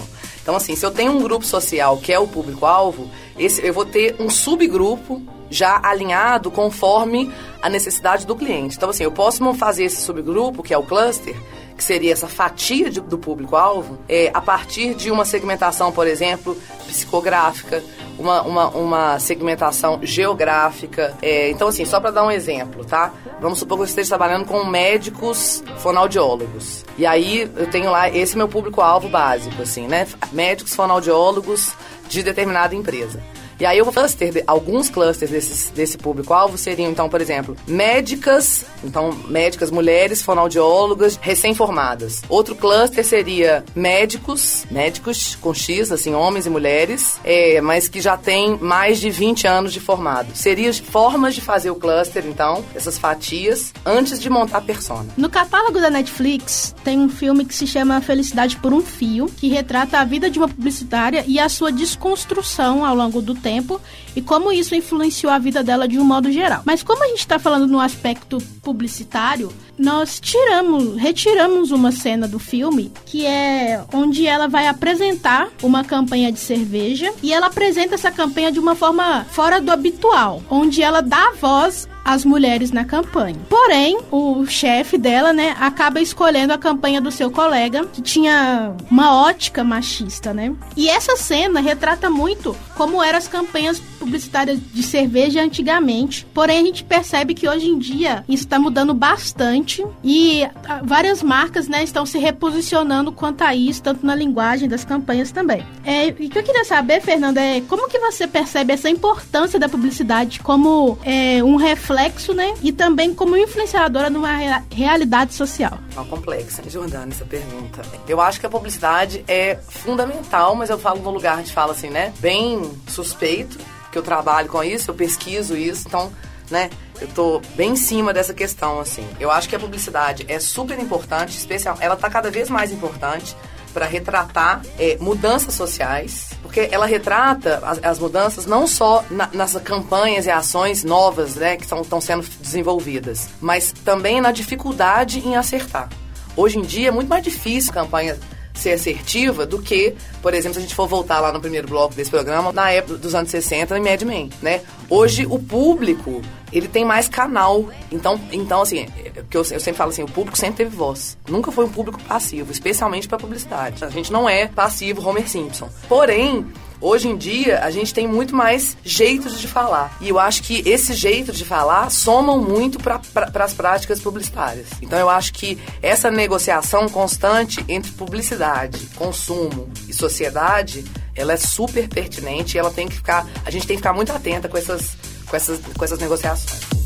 Então, 0.49 0.57
assim, 0.57 0.75
se 0.75 0.83
eu 0.83 0.89
tenho 0.89 1.11
um 1.11 1.21
grupo 1.21 1.45
social 1.45 1.97
que 1.97 2.11
é 2.11 2.17
o 2.17 2.27
público-alvo, 2.27 3.07
esse, 3.37 3.63
eu 3.63 3.71
vou 3.71 3.85
ter 3.85 4.15
um 4.19 4.31
subgrupo 4.31 5.21
já 5.47 5.79
alinhado 5.83 6.49
conforme 6.49 7.31
a 7.61 7.69
necessidade 7.69 8.25
do 8.25 8.35
cliente. 8.35 8.75
Então, 8.75 8.89
assim, 8.89 9.03
eu 9.03 9.11
posso 9.11 9.53
fazer 9.53 9.83
esse 9.83 10.01
subgrupo, 10.01 10.63
que 10.63 10.73
é 10.73 10.77
o 10.79 10.81
cluster, 10.81 11.35
que 11.79 11.83
seria 11.85 12.11
essa 12.11 12.27
fatia 12.27 12.89
de, 12.89 12.99
do 12.99 13.17
público-alvo, 13.17 13.97
é, 14.09 14.29
a 14.33 14.41
partir 14.41 14.93
de 14.93 15.09
uma 15.09 15.23
segmentação, 15.23 15.93
por 15.93 16.07
exemplo, 16.07 16.57
psicográfica, 16.85 17.81
uma, 18.17 18.41
uma, 18.41 18.67
uma 18.71 19.19
segmentação 19.19 19.97
geográfica. 20.03 21.15
É, 21.21 21.49
então, 21.49 21.69
assim, 21.69 21.85
só 21.85 22.01
para 22.01 22.11
dar 22.11 22.25
um 22.25 22.31
exemplo, 22.31 22.83
tá? 22.83 23.13
Vamos 23.39 23.59
supor 23.59 23.77
que 23.77 23.83
eu 23.83 23.85
esteja 23.85 24.09
trabalhando 24.09 24.45
com 24.45 24.65
médicos 24.65 25.63
fonoaudiólogos. 25.77 26.83
E 26.97 27.05
aí 27.05 27.49
eu 27.55 27.67
tenho 27.71 27.89
lá 27.89 28.09
esse 28.09 28.35
meu 28.35 28.49
público-alvo 28.49 29.07
básico, 29.07 29.61
assim, 29.61 29.87
né? 29.87 30.05
Médicos 30.33 30.75
fonoaudiólogos 30.75 31.71
de 32.09 32.21
determinada 32.21 32.75
empresa. 32.75 33.21
E 33.59 33.65
aí 33.65 33.81
vou 33.81 33.91
cluster, 33.91 34.41
alguns 34.47 34.89
clusters 34.89 35.29
desses, 35.29 35.69
desse 35.71 35.97
público-alvo 35.97 36.57
seriam, 36.57 36.89
então, 36.89 37.09
por 37.09 37.19
exemplo, 37.19 37.57
médicas, 37.67 38.63
então, 38.85 39.11
médicas 39.27 39.69
mulheres, 39.69 40.21
fonoaudiólogas, 40.21 41.19
recém-formadas. 41.21 42.21
Outro 42.29 42.55
cluster 42.55 43.03
seria 43.03 43.65
médicos, 43.75 44.65
médicos 44.71 45.35
com 45.35 45.53
X, 45.53 45.91
assim, 45.91 46.13
homens 46.13 46.45
e 46.45 46.49
mulheres, 46.49 47.19
é, 47.21 47.59
mas 47.59 47.89
que 47.89 47.99
já 47.99 48.15
têm 48.15 48.57
mais 48.61 48.97
de 48.97 49.09
20 49.09 49.45
anos 49.45 49.73
de 49.73 49.81
formado. 49.81 50.29
Seriam 50.33 50.71
formas 50.73 51.35
de 51.35 51.41
fazer 51.41 51.69
o 51.69 51.75
cluster, 51.75 52.23
então, 52.25 52.63
essas 52.73 52.97
fatias, 52.97 53.73
antes 53.85 54.21
de 54.21 54.29
montar 54.29 54.59
a 54.59 54.61
persona. 54.61 55.09
No 55.17 55.29
catálogo 55.29 55.81
da 55.81 55.89
Netflix, 55.89 56.73
tem 56.81 56.97
um 56.97 57.09
filme 57.09 57.43
que 57.43 57.53
se 57.53 57.67
chama 57.67 57.99
Felicidade 57.99 58.55
por 58.55 58.71
um 58.71 58.81
Fio, 58.81 59.25
que 59.25 59.49
retrata 59.49 59.99
a 59.99 60.05
vida 60.05 60.29
de 60.29 60.39
uma 60.39 60.47
publicitária 60.47 61.25
e 61.27 61.39
a 61.39 61.49
sua 61.49 61.73
desconstrução 61.73 62.85
ao 62.85 62.95
longo 62.95 63.21
do 63.21 63.35
tempo 63.35 63.48
tempo 63.49 63.81
e 64.15 64.21
como 64.21 64.51
isso 64.51 64.75
influenciou 64.75 65.33
a 65.33 65.39
vida 65.39 65.63
dela 65.63 65.87
de 65.87 65.97
um 65.97 66.03
modo 66.03 66.31
geral. 66.31 66.61
Mas 66.63 66.83
como 66.83 67.03
a 67.03 67.07
gente 67.07 67.21
está 67.21 67.39
falando 67.39 67.65
no 67.65 67.79
aspecto 67.79 68.37
publicitário, 68.61 69.51
nós 69.79 70.19
tiramos, 70.19 70.97
retiramos 70.97 71.71
uma 71.71 71.91
cena 71.91 72.27
do 72.27 72.37
filme 72.37 72.91
que 73.05 73.25
é 73.25 73.81
onde 73.93 74.27
ela 74.27 74.47
vai 74.47 74.67
apresentar 74.67 75.49
uma 75.63 75.83
campanha 75.83 76.31
de 76.31 76.39
cerveja 76.39 77.11
e 77.23 77.33
ela 77.33 77.47
apresenta 77.47 77.95
essa 77.95 78.11
campanha 78.11 78.51
de 78.51 78.59
uma 78.59 78.75
forma 78.75 79.25
fora 79.31 79.61
do 79.61 79.71
habitual, 79.71 80.43
onde 80.49 80.81
ela 80.81 81.01
dá 81.01 81.31
voz 81.39 81.87
as 82.03 82.25
mulheres 82.25 82.71
na 82.71 82.83
campanha. 82.83 83.39
Porém, 83.47 83.99
o 84.11 84.45
chefe 84.47 84.97
dela, 84.97 85.31
né, 85.31 85.55
acaba 85.59 86.01
escolhendo 86.01 86.51
a 86.51 86.57
campanha 86.57 86.99
do 86.99 87.11
seu 87.11 87.29
colega, 87.29 87.85
que 87.85 88.01
tinha 88.01 88.73
uma 88.89 89.21
ótica 89.21 89.63
machista, 89.63 90.33
né? 90.33 90.55
E 90.75 90.89
essa 90.89 91.15
cena 91.15 91.59
retrata 91.59 92.09
muito 92.09 92.55
como 92.75 93.03
eram 93.03 93.17
as 93.17 93.27
campanhas 93.27 93.79
publicitárias 93.99 94.59
de 94.73 94.81
cerveja 94.81 95.41
antigamente. 95.41 96.25
Porém, 96.33 96.59
a 96.59 96.63
gente 96.63 96.83
percebe 96.83 97.33
que 97.33 97.47
hoje 97.47 97.67
em 97.67 97.77
dia 97.77 98.23
isso 98.27 98.43
está 98.43 98.57
mudando 98.57 98.93
bastante 98.93 99.85
e 100.03 100.43
ah, 100.43 100.81
várias 100.83 101.21
marcas, 101.21 101.67
né, 101.67 101.83
estão 101.83 102.05
se 102.05 102.17
reposicionando 102.17 103.11
quanto 103.11 103.43
a 103.43 103.53
isso, 103.53 103.83
tanto 103.83 104.05
na 104.05 104.15
linguagem 104.15 104.67
das 104.69 104.85
campanhas 104.85 105.31
também. 105.31 105.65
É, 105.83 106.07
o 106.07 106.13
que 106.13 106.39
eu 106.39 106.43
queria 106.43 106.63
saber, 106.63 107.01
Fernanda, 107.01 107.41
é 107.41 107.61
como 107.61 107.89
que 107.89 107.99
você 107.99 108.27
percebe 108.27 108.73
essa 108.73 108.89
importância 108.89 109.59
da 109.59 109.67
publicidade 109.67 110.39
como 110.39 110.97
é, 111.03 111.43
um 111.43 111.55
reflexo 111.55 112.29
né? 112.33 112.53
E 112.61 112.71
também 112.71 113.13
como 113.13 113.35
influenciadora 113.35 114.09
numa 114.09 114.31
rea 114.35 114.63
realidade 114.71 115.33
social. 115.33 115.77
É 115.97 116.03
complexa, 116.09 116.63
Jordana, 116.69 117.11
essa 117.11 117.25
pergunta. 117.25 117.81
Eu 118.07 118.21
acho 118.21 118.39
que 118.39 118.45
a 118.45 118.49
publicidade 118.49 119.23
é 119.27 119.57
fundamental, 119.67 120.55
mas 120.55 120.69
eu 120.69 120.77
falo 120.77 121.01
no 121.01 121.11
lugar 121.11 121.43
de 121.43 121.51
fala 121.51 121.73
assim, 121.73 121.89
né? 121.89 122.13
Bem 122.19 122.71
suspeito, 122.87 123.57
que 123.91 123.97
eu 123.97 124.03
trabalho 124.03 124.49
com 124.49 124.63
isso, 124.63 124.91
eu 124.91 124.95
pesquiso 124.95 125.55
isso, 125.55 125.87
então, 125.87 126.11
né? 126.49 126.69
Eu 126.99 127.07
tô 127.07 127.41
bem 127.55 127.71
em 127.71 127.75
cima 127.75 128.13
dessa 128.13 128.33
questão, 128.33 128.79
assim. 128.79 129.07
Eu 129.19 129.31
acho 129.31 129.47
que 129.47 129.55
a 129.55 129.59
publicidade 129.59 130.25
é 130.27 130.39
super 130.39 130.77
importante, 130.79 131.37
especial, 131.37 131.77
ela 131.79 131.95
tá 131.95 132.09
cada 132.09 132.29
vez 132.29 132.49
mais 132.49 132.71
importante 132.71 133.35
para 133.73 133.85
retratar 133.85 134.61
é, 134.77 134.97
mudanças 134.99 135.53
sociais, 135.53 136.31
porque 136.41 136.67
ela 136.71 136.85
retrata 136.85 137.61
as, 137.63 137.83
as 137.83 137.99
mudanças 137.99 138.45
não 138.45 138.65
só 138.65 139.03
na, 139.09 139.29
nas 139.31 139.53
campanhas 139.61 140.25
e 140.25 140.31
ações 140.31 140.83
novas 140.83 141.35
né, 141.35 141.55
que 141.55 141.63
estão 141.63 142.01
sendo 142.01 142.25
desenvolvidas, 142.41 143.29
mas 143.39 143.71
também 143.71 144.19
na 144.19 144.31
dificuldade 144.31 145.19
em 145.19 145.35
acertar. 145.35 145.89
Hoje 146.35 146.57
em 146.57 146.61
dia 146.61 146.87
é 146.89 146.91
muito 146.91 147.07
mais 147.07 147.23
difícil 147.23 147.71
a 147.71 147.73
campanha 147.75 148.17
ser 148.59 148.71
assertiva 148.71 149.45
do 149.45 149.61
que, 149.61 149.95
por 150.21 150.33
exemplo, 150.33 150.53
se 150.53 150.59
a 150.59 150.61
gente 150.61 150.75
for 150.75 150.87
voltar 150.87 151.19
lá 151.19 151.31
no 151.31 151.39
primeiro 151.39 151.67
bloco 151.67 151.93
desse 151.95 152.09
programa, 152.09 152.51
na 152.51 152.71
época 152.71 152.97
dos 152.97 153.15
anos 153.15 153.29
60, 153.29 153.77
em 153.77 153.81
Mad 153.81 154.01
Men, 154.03 154.29
né? 154.41 154.61
Hoje 154.89 155.25
o 155.29 155.39
público, 155.39 156.21
ele 156.51 156.67
tem 156.67 156.83
mais 156.83 157.07
canal. 157.07 157.69
Então, 157.91 158.19
então 158.31 158.61
assim, 158.61 158.87
é, 159.03 159.11
que 159.29 159.37
eu, 159.37 159.41
eu 159.41 159.59
sempre 159.59 159.73
falo 159.73 159.91
assim, 159.91 160.03
o 160.03 160.07
público 160.07 160.37
sempre 160.37 160.65
teve 160.65 160.75
voz. 160.75 161.17
Nunca 161.27 161.51
foi 161.51 161.65
um 161.65 161.69
público 161.69 162.01
passivo, 162.03 162.51
especialmente 162.51 163.07
para 163.07 163.17
publicidade. 163.17 163.83
A 163.83 163.89
gente 163.89 164.11
não 164.11 164.27
é 164.29 164.47
passivo 164.47 165.07
Homer 165.07 165.27
Simpson. 165.27 165.69
Porém, 165.87 166.45
Hoje 166.81 167.09
em 167.09 167.17
dia, 167.17 167.59
a 167.59 167.69
gente 167.71 167.93
tem 167.93 168.07
muito 168.07 168.33
mais 168.33 168.77
jeitos 168.83 169.39
de 169.39 169.47
falar. 169.47 169.97
E 169.99 170.07
eu 170.07 170.17
acho 170.17 170.41
que 170.43 170.63
esses 170.67 170.97
jeitos 170.97 171.37
de 171.37 171.43
falar 171.43 171.89
somam 171.89 172.39
muito 172.39 172.79
para 172.79 172.99
pra, 172.99 173.43
as 173.43 173.53
práticas 173.53 173.99
publicitárias. 173.99 174.67
Então, 174.81 174.97
eu 174.97 175.09
acho 175.09 175.33
que 175.33 175.57
essa 175.81 176.09
negociação 176.09 176.87
constante 176.87 177.63
entre 177.67 177.91
publicidade, 177.91 178.87
consumo 178.95 179.69
e 179.89 179.93
sociedade, 179.93 180.85
ela 181.13 181.33
é 181.33 181.37
super 181.37 181.89
pertinente 181.89 182.55
e 182.55 182.59
ela 182.59 182.71
tem 182.71 182.87
que 182.87 182.95
ficar, 182.95 183.27
a 183.43 183.51
gente 183.51 183.67
tem 183.67 183.75
que 183.75 183.81
ficar 183.81 183.93
muito 183.93 184.13
atenta 184.13 184.47
com 184.47 184.57
essas, 184.57 184.95
com 185.27 185.35
essas, 185.35 185.59
com 185.59 185.83
essas 185.83 185.99
negociações. 185.99 186.78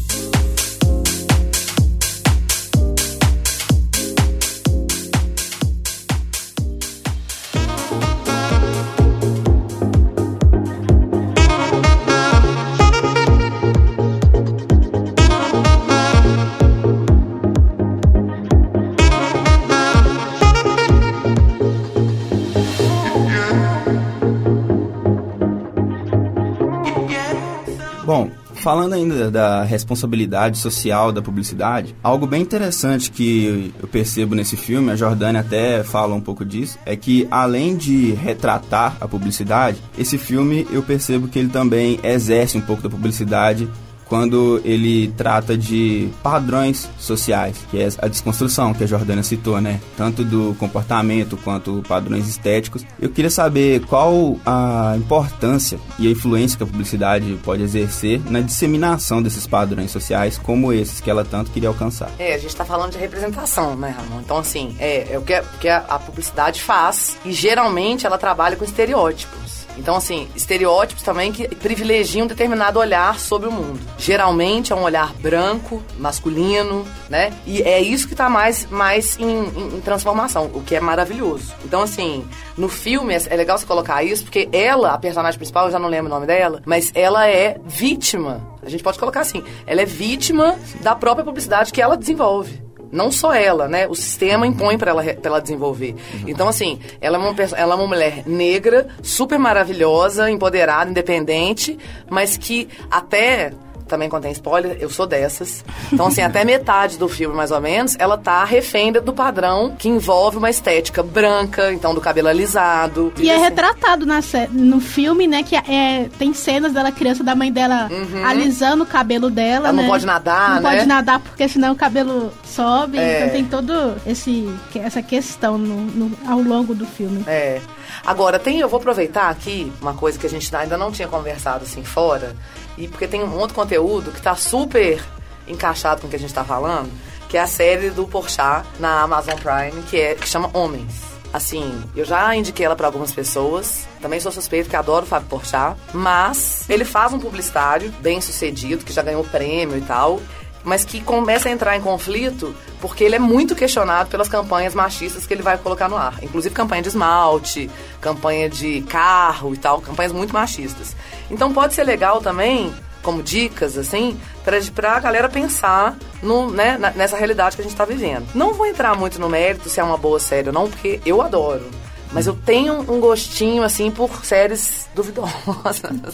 Falando 28.63 28.93
ainda 28.93 29.29
da 29.29 29.61
responsabilidade 29.61 30.57
social 30.57 31.11
da 31.11 31.21
publicidade, 31.21 31.93
algo 32.01 32.25
bem 32.25 32.41
interessante 32.41 33.11
que 33.11 33.73
eu 33.77 33.89
percebo 33.89 34.35
nesse 34.35 34.55
filme, 34.55 34.89
a 34.89 34.95
Jordânia 34.95 35.41
até 35.41 35.83
fala 35.83 36.15
um 36.15 36.21
pouco 36.21 36.45
disso, 36.45 36.79
é 36.85 36.95
que 36.95 37.27
além 37.29 37.75
de 37.75 38.13
retratar 38.13 38.95
a 39.01 39.05
publicidade, 39.05 39.81
esse 39.97 40.17
filme 40.17 40.65
eu 40.71 40.81
percebo 40.81 41.27
que 41.27 41.37
ele 41.39 41.49
também 41.49 41.99
exerce 42.01 42.57
um 42.57 42.61
pouco 42.61 42.81
da 42.81 42.89
publicidade 42.89 43.67
quando 44.13 44.61
ele 44.63 45.11
trata 45.17 45.57
de 45.57 46.07
padrões 46.21 46.87
sociais, 46.99 47.57
que 47.71 47.81
é 47.81 47.89
a 47.97 48.07
desconstrução 48.07 48.71
que 48.71 48.83
a 48.83 48.85
Jordana 48.85 49.23
citou, 49.23 49.59
né? 49.59 49.81
Tanto 49.97 50.23
do 50.23 50.55
comportamento 50.59 51.35
quanto 51.35 51.81
padrões 51.87 52.29
estéticos. 52.29 52.85
Eu 53.01 53.09
queria 53.09 53.31
saber 53.31 53.83
qual 53.87 54.37
a 54.45 54.93
importância 54.95 55.79
e 55.97 56.07
a 56.07 56.11
influência 56.11 56.55
que 56.55 56.63
a 56.63 56.67
publicidade 56.67 57.39
pode 57.43 57.63
exercer 57.63 58.21
na 58.29 58.39
disseminação 58.39 59.19
desses 59.19 59.47
padrões 59.47 59.89
sociais, 59.89 60.37
como 60.37 60.71
esses 60.71 61.01
que 61.01 61.09
ela 61.09 61.25
tanto 61.25 61.49
queria 61.49 61.69
alcançar. 61.69 62.11
É, 62.19 62.35
a 62.35 62.37
gente 62.37 62.49
está 62.49 62.63
falando 62.63 62.91
de 62.91 62.99
representação, 62.99 63.75
né, 63.75 63.95
Ramon? 63.97 64.21
Então, 64.21 64.37
assim, 64.37 64.75
é, 64.77 65.11
é 65.13 65.17
o 65.17 65.23
que, 65.23 65.41
que 65.59 65.67
a 65.67 65.97
publicidade 65.97 66.61
faz 66.61 67.17
e 67.25 67.31
geralmente 67.31 68.05
ela 68.05 68.19
trabalha 68.19 68.55
com 68.55 68.63
estereótipos. 68.63 69.52
Então, 69.77 69.95
assim, 69.95 70.27
estereótipos 70.35 71.03
também 71.03 71.31
que 71.31 71.47
privilegiam 71.55 72.25
um 72.25 72.27
determinado 72.27 72.79
olhar 72.79 73.19
sobre 73.19 73.47
o 73.47 73.51
mundo. 73.51 73.79
Geralmente 73.97 74.71
é 74.71 74.75
um 74.75 74.83
olhar 74.83 75.13
branco, 75.15 75.81
masculino, 75.97 76.85
né? 77.09 77.33
E 77.45 77.61
é 77.61 77.81
isso 77.81 78.07
que 78.07 78.15
tá 78.15 78.29
mais, 78.29 78.65
mais 78.69 79.17
em, 79.19 79.25
em, 79.25 79.77
em 79.77 79.81
transformação, 79.81 80.51
o 80.53 80.61
que 80.61 80.75
é 80.75 80.79
maravilhoso. 80.79 81.53
Então, 81.65 81.81
assim, 81.81 82.25
no 82.57 82.69
filme 82.69 83.13
é, 83.13 83.21
é 83.29 83.35
legal 83.35 83.57
você 83.57 83.65
colocar 83.65 84.03
isso, 84.03 84.23
porque 84.23 84.49
ela, 84.51 84.93
a 84.93 84.97
personagem 84.97 85.37
principal, 85.37 85.65
eu 85.65 85.71
já 85.71 85.79
não 85.79 85.89
lembro 85.89 86.07
o 86.07 86.13
nome 86.13 86.27
dela, 86.27 86.61
mas 86.65 86.91
ela 86.93 87.27
é 87.27 87.57
vítima. 87.65 88.41
A 88.61 88.69
gente 88.69 88.83
pode 88.83 88.99
colocar 88.99 89.21
assim, 89.21 89.43
ela 89.65 89.81
é 89.81 89.85
vítima 89.85 90.57
da 90.81 90.95
própria 90.95 91.25
publicidade 91.25 91.71
que 91.71 91.81
ela 91.81 91.97
desenvolve. 91.97 92.61
Não 92.93 93.11
só 93.11 93.33
ela, 93.33 93.67
né? 93.67 93.87
O 93.87 93.95
sistema 93.95 94.45
impõe 94.45 94.77
para 94.77 94.91
ela, 94.91 95.03
pra 95.03 95.31
ela 95.31 95.41
desenvolver. 95.41 95.95
Então, 96.27 96.47
assim, 96.47 96.79
ela 97.01 97.17
é, 97.17 97.19
uma, 97.19 97.35
ela 97.57 97.73
é 97.73 97.75
uma 97.75 97.87
mulher 97.87 98.23
negra, 98.27 98.87
super 99.01 99.39
maravilhosa, 99.39 100.29
empoderada, 100.29 100.91
independente, 100.91 101.77
mas 102.09 102.37
que 102.37 102.69
até. 102.91 103.51
Também 103.93 104.09
contém 104.09 104.31
spoiler, 104.31 104.75
eu 104.79 104.89
sou 104.89 105.05
dessas. 105.05 105.63
Então, 105.91 106.07
assim, 106.07 106.23
até 106.23 106.43
metade 106.43 106.97
do 106.97 107.07
filme, 107.07 107.35
mais 107.35 107.51
ou 107.51 107.61
menos, 107.61 107.95
ela 107.99 108.17
tá 108.17 108.43
refém 108.43 108.91
do 108.91 109.13
padrão 109.13 109.75
que 109.77 109.87
envolve 109.87 110.35
uma 110.37 110.49
estética 110.49 111.03
branca, 111.03 111.71
então 111.71 111.93
do 111.93 112.01
cabelo 112.01 112.27
alisado. 112.27 113.13
E 113.19 113.29
é 113.29 113.35
assim, 113.35 113.43
retratado 113.43 114.03
na 114.03 114.19
no 114.51 114.79
filme, 114.79 115.27
né? 115.27 115.43
Que 115.43 115.55
é, 115.55 116.09
tem 116.17 116.33
cenas 116.33 116.73
dela 116.73 116.91
criança 116.91 117.23
da 117.23 117.35
mãe 117.35 117.51
dela 117.51 117.87
alisando 118.25 118.83
o 118.83 118.87
cabelo 118.87 119.29
dela. 119.29 119.67
Ela 119.67 119.73
não 119.73 119.83
né? 119.83 119.89
pode 119.89 120.07
nadar, 120.07 120.55
Não 120.55 120.61
né? 120.63 120.75
pode 120.75 120.85
nadar 120.87 121.19
porque 121.19 121.47
senão 121.47 121.73
o 121.73 121.75
cabelo 121.75 122.31
sobe. 122.43 122.97
É. 122.97 123.19
Então 123.19 123.29
tem 123.29 123.45
todo 123.45 123.95
esse 124.07 124.49
essa 124.75 125.03
questão 125.03 125.55
no, 125.55 125.81
no- 125.81 126.17
ao 126.27 126.41
longo 126.41 126.73
do 126.73 126.87
filme. 126.87 127.23
É. 127.27 127.61
Agora, 128.03 128.39
tem, 128.39 128.59
eu 128.59 128.67
vou 128.67 128.79
aproveitar 128.79 129.29
aqui 129.29 129.71
uma 129.81 129.93
coisa 129.93 130.17
que 130.17 130.25
a 130.25 130.29
gente 130.29 130.53
ainda 130.55 130.77
não 130.77 130.91
tinha 130.91 131.07
conversado 131.07 131.63
assim 131.63 131.83
fora, 131.83 132.35
e 132.77 132.87
porque 132.87 133.07
tem 133.07 133.23
um 133.23 133.37
outro 133.37 133.55
conteúdo 133.55 134.11
que 134.11 134.21
tá 134.21 134.35
super 134.35 135.03
encaixado 135.47 136.01
com 136.01 136.07
o 136.07 136.09
que 136.09 136.15
a 136.15 136.19
gente 136.19 136.33
tá 136.33 136.43
falando, 136.43 136.91
que 137.29 137.37
é 137.37 137.41
a 137.41 137.47
série 137.47 137.89
do 137.89 138.07
Porchat 138.07 138.65
na 138.79 139.01
Amazon 139.01 139.35
Prime, 139.35 139.81
que, 139.83 139.99
é, 139.99 140.15
que 140.15 140.27
chama 140.27 140.49
Homens. 140.53 141.13
Assim, 141.33 141.83
eu 141.95 142.05
já 142.05 142.35
indiquei 142.35 142.63
ela 142.63 142.75
pra 142.75 142.85
algumas 142.85 143.11
pessoas. 143.11 143.87
Também 143.99 144.19
sou 144.19 144.31
suspeito 144.31 144.69
que 144.69 144.75
adoro 144.75 145.03
o 145.03 145.07
Fábio 145.07 145.27
Porchat. 145.27 145.75
Mas 145.91 146.69
ele 146.69 146.85
faz 146.85 147.11
um 147.11 147.19
publicitário 147.19 147.91
bem 148.01 148.21
sucedido, 148.21 148.85
que 148.85 148.93
já 148.93 149.01
ganhou 149.01 149.23
prêmio 149.23 149.75
e 149.75 149.81
tal 149.81 150.21
mas 150.63 150.85
que 150.85 151.01
começa 151.01 151.49
a 151.49 151.51
entrar 151.51 151.75
em 151.75 151.81
conflito 151.81 152.55
porque 152.79 153.03
ele 153.03 153.15
é 153.15 153.19
muito 153.19 153.55
questionado 153.55 154.09
pelas 154.09 154.27
campanhas 154.27 154.73
machistas 154.73 155.25
que 155.25 155.33
ele 155.33 155.43
vai 155.43 155.57
colocar 155.57 155.89
no 155.89 155.97
ar. 155.97 156.15
Inclusive 156.21 156.53
campanha 156.53 156.81
de 156.81 156.89
esmalte, 156.89 157.69
campanha 158.01 158.49
de 158.49 158.81
carro 158.83 159.53
e 159.53 159.57
tal, 159.57 159.81
campanhas 159.81 160.11
muito 160.11 160.33
machistas. 160.33 160.95
Então 161.29 161.53
pode 161.53 161.73
ser 161.73 161.83
legal 161.83 162.21
também, 162.21 162.73
como 163.01 163.21
dicas, 163.21 163.77
assim, 163.77 164.19
pra, 164.43 164.57
pra 164.73 164.99
galera 164.99 165.29
pensar 165.29 165.95
no, 166.21 166.49
né, 166.49 166.77
nessa 166.95 167.17
realidade 167.17 167.55
que 167.55 167.61
a 167.61 167.65
gente 167.65 167.75
tá 167.75 167.85
vivendo. 167.85 168.25
Não 168.33 168.53
vou 168.53 168.65
entrar 168.65 168.95
muito 168.95 169.19
no 169.19 169.29
mérito 169.29 169.69
se 169.69 169.79
é 169.79 169.83
uma 169.83 169.97
boa 169.97 170.19
série 170.19 170.47
ou 170.47 170.53
não, 170.53 170.69
porque 170.69 171.01
eu 171.05 171.21
adoro. 171.21 171.82
Mas 172.13 172.27
eu 172.27 172.35
tenho 172.35 172.79
um 172.81 172.99
gostinho, 172.99 173.63
assim, 173.63 173.89
por 173.89 174.23
séries 174.23 174.87
duvidosas. 174.93 176.13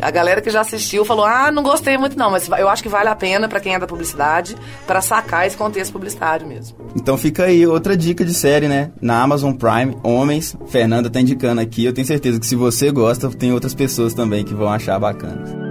A 0.00 0.10
galera 0.10 0.40
que 0.40 0.50
já 0.50 0.60
assistiu 0.60 1.04
falou, 1.04 1.24
ah, 1.24 1.50
não 1.50 1.62
gostei 1.62 1.98
muito 1.98 2.16
não, 2.16 2.30
mas 2.30 2.48
eu 2.48 2.68
acho 2.68 2.82
que 2.82 2.88
vale 2.88 3.08
a 3.08 3.14
pena 3.16 3.48
pra 3.48 3.58
quem 3.60 3.74
é 3.74 3.78
da 3.78 3.86
publicidade, 3.86 4.56
pra 4.86 5.00
sacar 5.00 5.46
esse 5.46 5.56
contexto 5.56 5.92
publicitário 5.92 6.46
mesmo. 6.46 6.76
Então 6.94 7.18
fica 7.18 7.44
aí 7.44 7.66
outra 7.66 7.96
dica 7.96 8.24
de 8.24 8.34
série, 8.34 8.68
né? 8.68 8.92
Na 9.00 9.22
Amazon 9.22 9.52
Prime, 9.52 9.96
Homens. 10.02 10.56
Fernanda 10.68 11.10
tá 11.10 11.20
indicando 11.20 11.60
aqui. 11.60 11.84
Eu 11.84 11.92
tenho 11.92 12.06
certeza 12.06 12.38
que 12.38 12.46
se 12.46 12.54
você 12.54 12.90
gosta, 12.90 13.28
tem 13.30 13.52
outras 13.52 13.74
pessoas 13.74 14.14
também 14.14 14.44
que 14.44 14.54
vão 14.54 14.68
achar 14.68 14.98
bacana. 14.98 15.61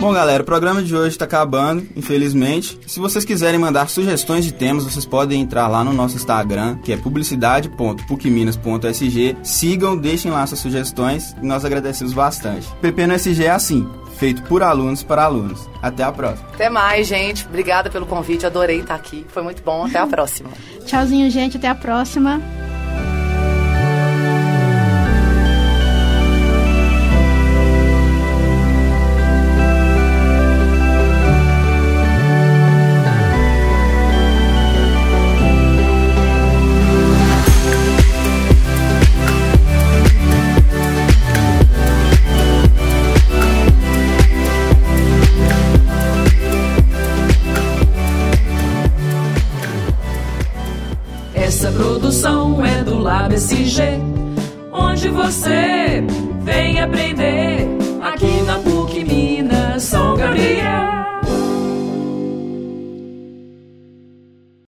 Bom, 0.00 0.12
galera, 0.14 0.42
o 0.42 0.46
programa 0.46 0.82
de 0.82 0.96
hoje 0.96 1.10
está 1.10 1.26
acabando, 1.26 1.86
infelizmente. 1.94 2.80
Se 2.86 2.98
vocês 2.98 3.22
quiserem 3.22 3.60
mandar 3.60 3.86
sugestões 3.86 4.46
de 4.46 4.54
temas, 4.54 4.84
vocês 4.84 5.04
podem 5.04 5.42
entrar 5.42 5.68
lá 5.68 5.84
no 5.84 5.92
nosso 5.92 6.16
Instagram, 6.16 6.78
que 6.78 6.90
é 6.90 6.96
publicidade.pucminas.sg. 6.96 9.36
Sigam, 9.42 9.98
deixem 9.98 10.30
lá 10.30 10.46
suas 10.46 10.60
sugestões 10.60 11.36
e 11.42 11.44
nós 11.44 11.66
agradecemos 11.66 12.14
bastante. 12.14 12.66
PP 12.80 13.06
no 13.06 13.12
SG 13.12 13.44
é 13.44 13.50
assim, 13.50 13.86
feito 14.16 14.42
por 14.44 14.62
alunos 14.62 15.02
para 15.02 15.24
alunos. 15.24 15.68
Até 15.82 16.02
a 16.02 16.10
próxima. 16.10 16.48
Até 16.54 16.70
mais, 16.70 17.06
gente. 17.06 17.46
Obrigada 17.46 17.90
pelo 17.90 18.06
convite, 18.06 18.46
adorei 18.46 18.80
estar 18.80 18.94
aqui. 18.94 19.26
Foi 19.28 19.42
muito 19.42 19.62
bom. 19.62 19.84
Até 19.84 19.98
a 19.98 20.06
próxima. 20.06 20.48
Tchauzinho, 20.86 21.30
gente. 21.30 21.58
Até 21.58 21.68
a 21.68 21.74
próxima. 21.74 22.40